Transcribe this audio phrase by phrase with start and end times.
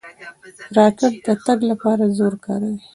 [0.77, 2.81] راکټ د تګ لپاره زور کاروي.